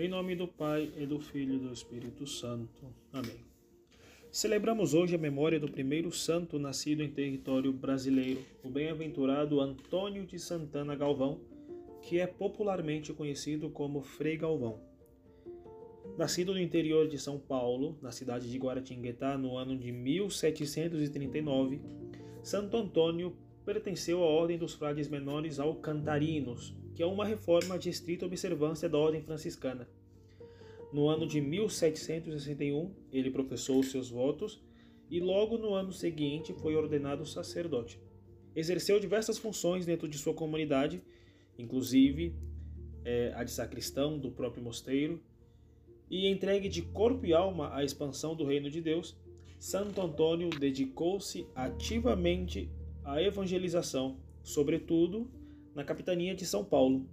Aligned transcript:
Em 0.00 0.08
nome 0.08 0.34
do 0.34 0.48
Pai, 0.48 0.90
e 0.96 1.04
do 1.04 1.20
Filho 1.20 1.56
e 1.56 1.58
do 1.58 1.70
Espírito 1.70 2.26
Santo. 2.26 2.86
Amém. 3.12 3.44
Celebramos 4.32 4.94
hoje 4.94 5.14
a 5.14 5.18
memória 5.18 5.60
do 5.60 5.70
primeiro 5.70 6.10
santo 6.10 6.58
nascido 6.58 7.02
em 7.02 7.10
território 7.10 7.70
brasileiro, 7.70 8.40
o 8.64 8.70
bem-aventurado 8.70 9.60
Antônio 9.60 10.24
de 10.24 10.38
Santana 10.38 10.96
Galvão, 10.96 11.42
que 12.00 12.18
é 12.18 12.26
popularmente 12.26 13.12
conhecido 13.12 13.68
como 13.68 14.00
Frei 14.00 14.38
Galvão. 14.38 14.80
Nascido 16.16 16.54
no 16.54 16.60
interior 16.60 17.06
de 17.06 17.18
São 17.18 17.38
Paulo, 17.38 17.98
na 18.00 18.10
cidade 18.10 18.50
de 18.50 18.56
Guaratinguetá, 18.58 19.36
no 19.36 19.58
ano 19.58 19.76
de 19.76 19.92
1739, 19.92 21.78
Santo 22.42 22.74
Antônio 22.74 23.36
pertenceu 23.72 24.24
à 24.24 24.26
Ordem 24.26 24.58
dos 24.58 24.74
Frades 24.74 25.06
Menores 25.06 25.60
Alcantarinos, 25.60 26.74
que 26.92 27.04
é 27.04 27.06
uma 27.06 27.24
reforma 27.24 27.78
de 27.78 27.88
estrita 27.88 28.26
observância 28.26 28.88
da 28.88 28.98
Ordem 28.98 29.22
Franciscana. 29.22 29.88
No 30.92 31.08
ano 31.08 31.24
de 31.24 31.40
1761, 31.40 32.92
ele 33.12 33.30
professou 33.30 33.80
seus 33.84 34.10
votos 34.10 34.60
e 35.08 35.20
logo 35.20 35.56
no 35.56 35.72
ano 35.72 35.92
seguinte 35.92 36.52
foi 36.52 36.74
ordenado 36.74 37.24
sacerdote. 37.24 38.00
Exerceu 38.56 38.98
diversas 38.98 39.38
funções 39.38 39.86
dentro 39.86 40.08
de 40.08 40.18
sua 40.18 40.34
comunidade, 40.34 41.00
inclusive 41.56 42.34
é, 43.04 43.32
a 43.36 43.44
de 43.44 43.52
sacristão 43.52 44.18
do 44.18 44.32
próprio 44.32 44.64
mosteiro, 44.64 45.22
e 46.10 46.26
entregue 46.26 46.68
de 46.68 46.82
corpo 46.82 47.24
e 47.24 47.32
alma 47.32 47.72
à 47.72 47.84
expansão 47.84 48.34
do 48.34 48.44
reino 48.44 48.68
de 48.68 48.80
Deus, 48.80 49.16
Santo 49.60 50.00
Antônio 50.00 50.50
dedicou-se 50.50 51.46
ativamente 51.54 52.68
à 53.04 53.22
evangelização, 53.22 54.18
sobretudo 54.42 55.30
na 55.74 55.84
capitania 55.84 56.34
de 56.34 56.44
São 56.44 56.64
Paulo, 56.64 57.08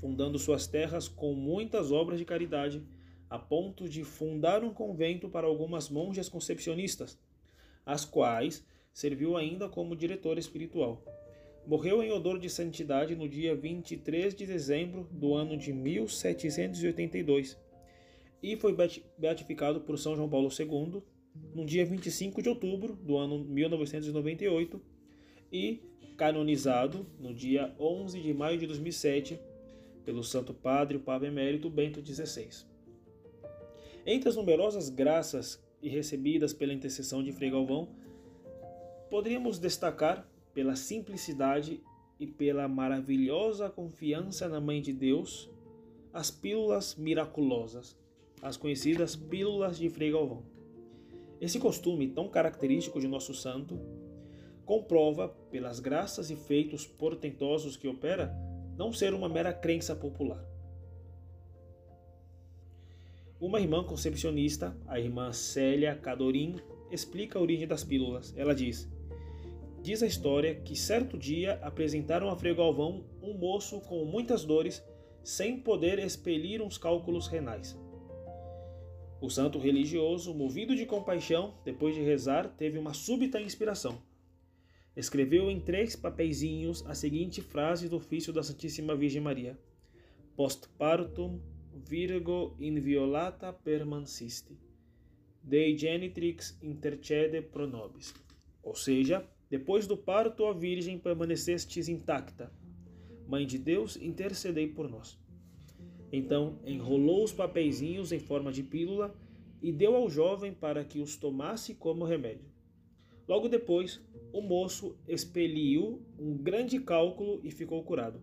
fundando 0.00 0.38
suas 0.38 0.66
terras 0.66 1.08
com 1.08 1.34
muitas 1.34 1.92
obras 1.92 2.18
de 2.18 2.24
caridade, 2.24 2.82
a 3.28 3.38
ponto 3.38 3.88
de 3.88 4.04
fundar 4.04 4.62
um 4.62 4.72
convento 4.72 5.28
para 5.28 5.46
algumas 5.46 5.88
monjas 5.88 6.28
concepcionistas, 6.28 7.18
as 7.84 8.04
quais 8.04 8.64
serviu 8.92 9.36
ainda 9.36 9.68
como 9.68 9.96
diretor 9.96 10.38
espiritual. 10.38 11.02
Morreu 11.66 12.02
em 12.02 12.12
odor 12.12 12.38
de 12.38 12.48
santidade 12.50 13.16
no 13.16 13.28
dia 13.28 13.56
23 13.56 14.34
de 14.34 14.46
dezembro 14.46 15.08
do 15.10 15.34
ano 15.34 15.56
de 15.56 15.72
1782 15.72 17.58
e 18.42 18.56
foi 18.56 18.76
beatificado 19.16 19.80
por 19.80 19.98
São 19.98 20.14
João 20.14 20.28
Paulo 20.28 20.50
II 20.50 21.02
no 21.54 21.64
dia 21.64 21.84
25 21.86 22.42
de 22.42 22.50
outubro 22.50 22.94
do 22.94 23.16
ano 23.16 23.42
1998 23.42 24.93
e 25.54 25.80
canonizado 26.16 27.06
no 27.16 27.32
dia 27.32 27.72
11 27.78 28.20
de 28.20 28.34
maio 28.34 28.58
de 28.58 28.66
2007 28.66 29.40
pelo 30.04 30.24
Santo 30.24 30.52
Padre, 30.52 30.96
o 30.96 31.00
Papa 31.00 31.26
Emérito 31.26 31.70
Bento 31.70 32.04
XVI. 32.04 32.66
Entre 34.04 34.28
as 34.28 34.34
numerosas 34.34 34.90
graças 34.90 35.62
recebidas 35.80 36.52
pela 36.52 36.72
intercessão 36.72 37.22
de 37.22 37.30
Frei 37.30 37.50
Galvão, 37.50 37.88
poderíamos 39.08 39.60
destacar 39.60 40.28
pela 40.52 40.74
simplicidade 40.74 41.80
e 42.18 42.26
pela 42.26 42.66
maravilhosa 42.66 43.70
confiança 43.70 44.48
na 44.48 44.60
Mãe 44.60 44.82
de 44.82 44.92
Deus 44.92 45.48
as 46.12 46.30
pílulas 46.30 46.96
miraculosas 46.96 47.96
as 48.42 48.58
conhecidas 48.58 49.16
pílulas 49.16 49.78
de 49.78 49.88
Frei 49.88 50.12
Galvão. 50.12 50.42
Esse 51.40 51.58
costume 51.58 52.08
tão 52.08 52.28
característico 52.28 53.00
de 53.00 53.08
nosso 53.08 53.32
santo 53.32 53.80
comprova, 54.64 55.28
pelas 55.50 55.80
graças 55.80 56.30
e 56.30 56.36
feitos 56.36 56.86
portentosos 56.86 57.76
que 57.76 57.88
opera, 57.88 58.34
não 58.76 58.92
ser 58.92 59.14
uma 59.14 59.28
mera 59.28 59.52
crença 59.52 59.94
popular. 59.94 60.44
Uma 63.40 63.60
irmã 63.60 63.84
concepcionista, 63.84 64.76
a 64.86 64.98
irmã 64.98 65.32
Célia 65.32 65.94
Cadorim, 65.94 66.56
explica 66.90 67.38
a 67.38 67.42
origem 67.42 67.66
das 67.66 67.84
pílulas. 67.84 68.32
Ela 68.36 68.54
diz: 68.54 68.88
Diz 69.82 70.02
a 70.02 70.06
história 70.06 70.54
que 70.54 70.74
certo 70.74 71.18
dia 71.18 71.58
apresentaram 71.60 72.30
a 72.30 72.36
Frei 72.36 72.54
Galvão 72.54 73.04
um 73.22 73.34
moço 73.34 73.80
com 73.82 74.04
muitas 74.04 74.44
dores, 74.44 74.82
sem 75.22 75.60
poder 75.60 75.98
expelir 75.98 76.62
uns 76.62 76.78
cálculos 76.78 77.26
renais. 77.26 77.78
O 79.20 79.28
santo 79.28 79.58
religioso, 79.58 80.34
movido 80.34 80.74
de 80.74 80.86
compaixão, 80.86 81.54
depois 81.64 81.94
de 81.94 82.02
rezar, 82.02 82.48
teve 82.56 82.78
uma 82.78 82.94
súbita 82.94 83.40
inspiração. 83.40 84.02
Escreveu 84.96 85.50
em 85.50 85.58
três 85.58 85.96
papeizinhos 85.96 86.86
a 86.86 86.94
seguinte 86.94 87.42
frase 87.42 87.88
do 87.88 87.96
ofício 87.96 88.32
da 88.32 88.42
Santíssima 88.42 88.94
Virgem 88.94 89.20
Maria: 89.20 89.58
Post 90.36 90.68
partum 90.78 91.40
virgo 91.74 92.54
inviolata 92.60 93.52
permansiste. 93.52 94.56
Dei 95.42 95.76
genitrix 95.76 96.56
intercede 96.62 97.42
pro 97.42 97.66
nobis. 97.66 98.14
Ou 98.62 98.74
seja, 98.74 99.28
depois 99.50 99.86
do 99.86 99.96
parto 99.96 100.46
a 100.46 100.52
Virgem 100.52 100.98
permanecestes 100.98 101.88
intacta. 101.88 102.52
Mãe 103.26 103.44
de 103.44 103.58
Deus, 103.58 103.96
intercedei 103.96 104.68
por 104.68 104.88
nós. 104.88 105.18
Então 106.12 106.60
enrolou 106.64 107.24
os 107.24 107.32
papeizinhos 107.32 108.12
em 108.12 108.20
forma 108.20 108.52
de 108.52 108.62
pílula 108.62 109.12
e 109.60 109.72
deu 109.72 109.96
ao 109.96 110.08
jovem 110.08 110.52
para 110.54 110.84
que 110.84 111.00
os 111.00 111.16
tomasse 111.16 111.74
como 111.74 112.04
remédio. 112.04 112.53
Logo 113.26 113.48
depois, 113.48 114.00
o 114.32 114.40
moço 114.40 114.96
expeliu 115.08 116.02
um 116.18 116.36
grande 116.36 116.78
cálculo 116.78 117.40
e 117.42 117.50
ficou 117.50 117.82
curado. 117.82 118.20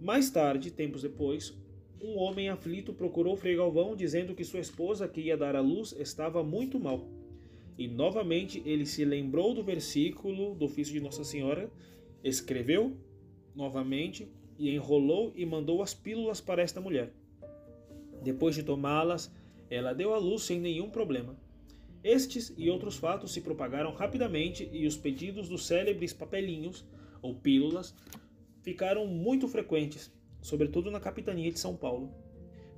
Mais 0.00 0.30
tarde, 0.30 0.70
tempos 0.70 1.02
depois, 1.02 1.56
um 2.02 2.18
homem 2.18 2.48
aflito 2.48 2.92
procurou 2.92 3.36
Frei 3.36 3.56
Galvão 3.56 3.96
dizendo 3.96 4.34
que 4.34 4.44
sua 4.44 4.60
esposa, 4.60 5.08
que 5.08 5.22
ia 5.22 5.36
dar 5.36 5.56
à 5.56 5.60
luz, 5.60 5.92
estava 5.98 6.42
muito 6.42 6.78
mal. 6.78 7.08
E 7.78 7.88
novamente 7.88 8.62
ele 8.66 8.84
se 8.84 9.04
lembrou 9.04 9.54
do 9.54 9.62
versículo 9.62 10.54
do 10.54 10.66
ofício 10.66 10.92
de 10.92 11.00
Nossa 11.00 11.24
Senhora, 11.24 11.70
escreveu 12.22 12.96
novamente 13.54 14.28
e 14.58 14.70
enrolou 14.70 15.32
e 15.34 15.46
mandou 15.46 15.82
as 15.82 15.94
pílulas 15.94 16.40
para 16.40 16.62
esta 16.62 16.80
mulher. 16.80 17.12
Depois 18.22 18.54
de 18.54 18.62
tomá-las, 18.62 19.32
ela 19.70 19.92
deu 19.92 20.14
à 20.14 20.18
luz 20.18 20.42
sem 20.42 20.60
nenhum 20.60 20.90
problema. 20.90 21.36
Estes 22.04 22.52
e 22.58 22.68
outros 22.68 22.98
fatos 22.98 23.32
se 23.32 23.40
propagaram 23.40 23.94
rapidamente 23.94 24.68
e 24.70 24.86
os 24.86 24.94
pedidos 24.94 25.48
dos 25.48 25.66
célebres 25.66 26.12
papelinhos 26.12 26.84
ou 27.22 27.34
pílulas 27.34 27.94
ficaram 28.62 29.06
muito 29.06 29.48
frequentes, 29.48 30.12
sobretudo 30.42 30.90
na 30.90 31.00
capitania 31.00 31.50
de 31.50 31.58
São 31.58 31.74
Paulo. 31.74 32.12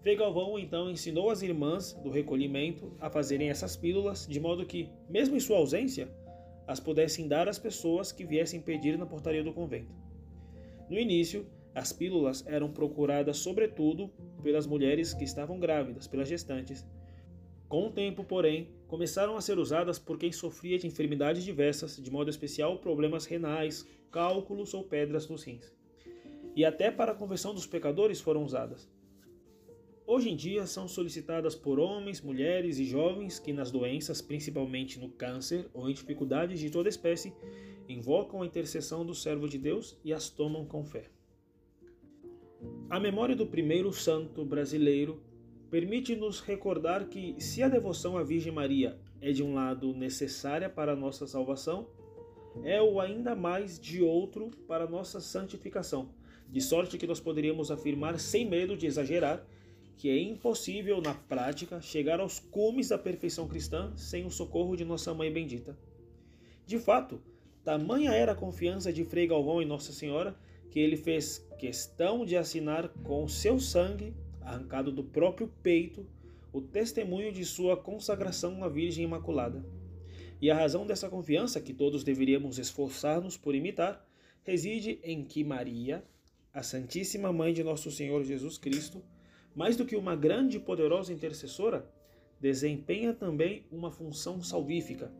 Frei 0.00 0.14
Galvão 0.14 0.56
então 0.56 0.88
ensinou 0.88 1.28
as 1.28 1.42
irmãs 1.42 1.92
do 1.94 2.08
recolhimento 2.08 2.96
a 3.00 3.10
fazerem 3.10 3.50
essas 3.50 3.76
pílulas 3.76 4.24
de 4.28 4.38
modo 4.38 4.64
que, 4.64 4.88
mesmo 5.10 5.34
em 5.34 5.40
sua 5.40 5.56
ausência, 5.56 6.08
as 6.64 6.78
pudessem 6.78 7.26
dar 7.26 7.48
às 7.48 7.58
pessoas 7.58 8.12
que 8.12 8.24
viessem 8.24 8.60
pedir 8.60 8.96
na 8.96 9.06
portaria 9.06 9.42
do 9.42 9.52
convento. 9.52 9.92
No 10.88 10.96
início, 10.96 11.44
as 11.74 11.92
pílulas 11.92 12.46
eram 12.46 12.70
procuradas 12.70 13.38
sobretudo 13.38 14.08
pelas 14.40 14.66
mulheres 14.68 15.12
que 15.12 15.24
estavam 15.24 15.58
grávidas, 15.58 16.06
pelas 16.06 16.28
gestantes. 16.28 16.86
Com 17.68 17.88
o 17.88 17.90
tempo, 17.90 18.22
porém, 18.22 18.68
começaram 18.86 19.36
a 19.36 19.40
ser 19.40 19.58
usadas 19.58 19.98
por 19.98 20.16
quem 20.18 20.30
sofria 20.30 20.78
de 20.78 20.86
enfermidades 20.86 21.42
diversas, 21.42 21.96
de 21.96 22.10
modo 22.10 22.30
especial 22.30 22.78
problemas 22.78 23.26
renais, 23.26 23.86
cálculos 24.10 24.72
ou 24.72 24.84
pedras 24.84 25.28
nos 25.28 25.42
rins. 25.42 25.74
E 26.54 26.64
até 26.64 26.90
para 26.90 27.12
a 27.12 27.14
conversão 27.14 27.52
dos 27.52 27.66
pecadores 27.66 28.20
foram 28.20 28.44
usadas. 28.44 28.88
Hoje 30.06 30.30
em 30.30 30.36
dia 30.36 30.64
são 30.66 30.86
solicitadas 30.86 31.56
por 31.56 31.80
homens, 31.80 32.20
mulheres 32.20 32.78
e 32.78 32.84
jovens 32.84 33.40
que, 33.40 33.52
nas 33.52 33.72
doenças, 33.72 34.22
principalmente 34.22 35.00
no 35.00 35.08
câncer 35.08 35.68
ou 35.74 35.90
em 35.90 35.92
dificuldades 35.92 36.60
de 36.60 36.70
toda 36.70 36.88
espécie, 36.88 37.34
invocam 37.88 38.42
a 38.42 38.46
intercessão 38.46 39.04
do 39.04 39.14
servo 39.14 39.48
de 39.48 39.58
Deus 39.58 39.98
e 40.04 40.12
as 40.12 40.30
tomam 40.30 40.64
com 40.64 40.84
fé. 40.84 41.10
A 42.88 43.00
memória 43.00 43.34
do 43.34 43.46
primeiro 43.46 43.92
santo 43.92 44.44
brasileiro 44.44 45.20
permite-nos 45.70 46.40
recordar 46.40 47.06
que, 47.08 47.34
se 47.38 47.62
a 47.62 47.68
devoção 47.68 48.16
à 48.16 48.22
Virgem 48.22 48.52
Maria 48.52 48.98
é 49.20 49.32
de 49.32 49.42
um 49.42 49.54
lado 49.54 49.92
necessária 49.94 50.68
para 50.68 50.92
a 50.92 50.96
nossa 50.96 51.26
salvação, 51.26 51.88
é 52.64 52.80
o 52.80 53.00
ainda 53.00 53.34
mais 53.34 53.78
de 53.78 54.02
outro 54.02 54.50
para 54.66 54.84
a 54.84 54.88
nossa 54.88 55.20
santificação, 55.20 56.10
de 56.48 56.60
sorte 56.60 56.96
que 56.96 57.06
nós 57.06 57.20
poderíamos 57.20 57.70
afirmar 57.70 58.18
sem 58.18 58.48
medo 58.48 58.76
de 58.76 58.86
exagerar 58.86 59.46
que 59.96 60.10
é 60.10 60.20
impossível 60.20 61.00
na 61.00 61.14
prática 61.14 61.80
chegar 61.80 62.20
aos 62.20 62.38
cumes 62.38 62.88
da 62.88 62.98
perfeição 62.98 63.48
cristã 63.48 63.92
sem 63.96 64.26
o 64.26 64.30
socorro 64.30 64.76
de 64.76 64.84
nossa 64.84 65.14
mãe 65.14 65.32
bendita. 65.32 65.76
De 66.66 66.78
fato, 66.78 67.20
tamanha 67.64 68.12
era 68.12 68.32
a 68.32 68.36
confiança 68.36 68.92
de 68.92 69.04
Frei 69.04 69.26
Galvão 69.26 69.62
em 69.62 69.66
Nossa 69.66 69.92
Senhora 69.92 70.36
que 70.70 70.78
ele 70.78 70.96
fez 70.96 71.38
questão 71.58 72.26
de 72.26 72.36
assinar 72.36 72.88
com 73.02 73.26
seu 73.26 73.58
sangue, 73.58 74.14
arrancado 74.46 74.92
do 74.92 75.02
próprio 75.02 75.48
peito, 75.62 76.06
o 76.52 76.60
testemunho 76.60 77.32
de 77.32 77.44
sua 77.44 77.76
consagração 77.76 78.62
à 78.62 78.68
Virgem 78.68 79.04
Imaculada. 79.04 79.66
E 80.40 80.50
a 80.50 80.54
razão 80.54 80.86
dessa 80.86 81.08
confiança, 81.08 81.60
que 81.60 81.74
todos 81.74 82.04
deveríamos 82.04 82.58
esforçar-nos 82.58 83.36
por 83.36 83.54
imitar, 83.54 84.06
reside 84.44 85.00
em 85.02 85.24
que 85.24 85.42
Maria, 85.42 86.04
a 86.54 86.62
Santíssima 86.62 87.32
Mãe 87.32 87.52
de 87.52 87.64
Nosso 87.64 87.90
Senhor 87.90 88.22
Jesus 88.22 88.56
Cristo, 88.56 89.02
mais 89.54 89.76
do 89.76 89.84
que 89.84 89.96
uma 89.96 90.14
grande 90.14 90.58
e 90.58 90.60
poderosa 90.60 91.12
intercessora, 91.12 91.90
desempenha 92.40 93.12
também 93.12 93.66
uma 93.72 93.90
função 93.90 94.40
salvífica. 94.42 95.10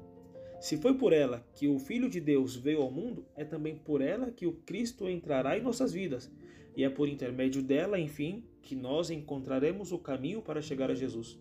Se 0.58 0.76
foi 0.76 0.94
por 0.94 1.12
ela 1.12 1.47
que 1.55 1.69
o 1.69 1.79
Filho 1.79 2.08
de 2.08 2.20
Deus 2.20 2.56
veio 2.56 2.82
ao 2.82 2.91
mundo, 2.91 3.26
é 3.37 3.44
também 3.44 3.76
por 3.76 4.00
ela 4.00 4.31
que 4.31 4.47
o 4.47 4.53
Cristo 4.53 5.08
entrará 5.08 5.56
em 5.56 5.62
nossas 5.62 5.93
vidas, 5.93 6.31
e 6.75 6.85
é 6.85 6.91
por 6.91 7.08
intermédio 7.08 7.62
dela, 7.62 7.99
enfim, 7.99 8.44
que 8.62 8.75
nós 8.75 9.11
encontraremos 9.11 9.93
o 9.93 9.99
caminho 9.99 10.43
para 10.43 10.62
chegar 10.62 10.91
a 10.91 10.94
Jesus. 10.94 11.38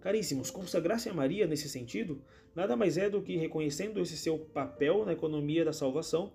Caríssimos, 0.00 0.50
consagrar-se 0.50 1.08
a 1.08 1.14
Maria 1.14 1.46
nesse 1.46 1.68
sentido 1.68 2.22
nada 2.54 2.76
mais 2.76 2.96
é 2.96 3.08
do 3.08 3.22
que 3.22 3.36
reconhecendo 3.36 4.00
esse 4.00 4.16
seu 4.16 4.38
papel 4.38 5.04
na 5.04 5.12
economia 5.12 5.64
da 5.64 5.72
salvação, 5.72 6.32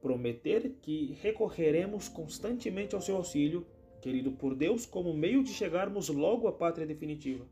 prometer 0.00 0.76
que 0.80 1.16
recorreremos 1.20 2.08
constantemente 2.08 2.94
ao 2.94 3.00
seu 3.00 3.16
auxílio, 3.16 3.66
querido 4.00 4.32
por 4.32 4.54
Deus, 4.54 4.86
como 4.86 5.12
meio 5.12 5.42
de 5.42 5.50
chegarmos 5.50 6.08
logo 6.08 6.46
à 6.46 6.52
pátria 6.52 6.86
definitiva, 6.86 7.46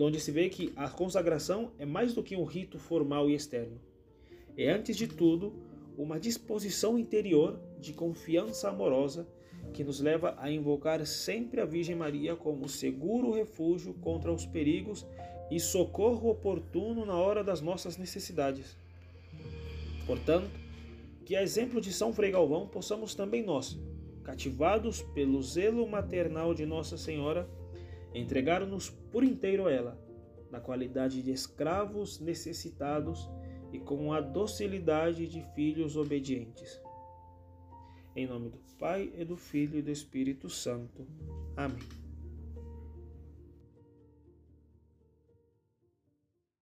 donde 0.00 0.18
se 0.18 0.32
vê 0.32 0.48
que 0.48 0.72
a 0.76 0.88
consagração 0.88 1.72
é 1.78 1.84
mais 1.84 2.14
do 2.14 2.22
que 2.22 2.34
um 2.34 2.44
rito 2.44 2.78
formal 2.78 3.28
e 3.28 3.34
externo. 3.34 3.78
É, 4.56 4.70
antes 4.70 4.96
de 4.96 5.06
tudo, 5.06 5.52
uma 5.94 6.18
disposição 6.18 6.98
interior 6.98 7.60
de 7.78 7.92
confiança 7.92 8.70
amorosa 8.70 9.28
que 9.74 9.84
nos 9.84 10.00
leva 10.00 10.34
a 10.38 10.50
invocar 10.50 11.04
sempre 11.04 11.60
a 11.60 11.66
Virgem 11.66 11.94
Maria 11.94 12.34
como 12.34 12.66
seguro 12.66 13.30
refúgio 13.30 13.92
contra 13.92 14.32
os 14.32 14.46
perigos 14.46 15.06
e 15.50 15.60
socorro 15.60 16.30
oportuno 16.30 17.04
na 17.04 17.16
hora 17.16 17.44
das 17.44 17.60
nossas 17.60 17.98
necessidades. 17.98 18.78
Portanto, 20.06 20.48
que 21.26 21.36
a 21.36 21.42
exemplo 21.42 21.78
de 21.78 21.92
São 21.92 22.10
Frei 22.10 22.30
Galvão 22.30 22.66
possamos 22.66 23.14
também 23.14 23.44
nós, 23.44 23.78
cativados 24.24 25.02
pelo 25.12 25.42
zelo 25.42 25.86
maternal 25.86 26.54
de 26.54 26.64
Nossa 26.64 26.96
Senhora, 26.96 27.46
entregar-nos 28.14 28.90
por 28.90 29.24
inteiro 29.24 29.66
a 29.66 29.72
ela, 29.72 29.98
na 30.50 30.60
qualidade 30.60 31.22
de 31.22 31.30
escravos 31.30 32.18
necessitados 32.20 33.30
e 33.72 33.78
com 33.78 34.12
a 34.12 34.20
docilidade 34.20 35.28
de 35.28 35.42
filhos 35.54 35.96
obedientes. 35.96 36.80
Em 38.16 38.26
nome 38.26 38.48
do 38.48 38.58
Pai, 38.78 39.12
e 39.16 39.24
do 39.24 39.36
Filho 39.36 39.78
e 39.78 39.82
do 39.82 39.90
Espírito 39.90 40.48
Santo. 40.48 41.06
Amém. 41.56 41.99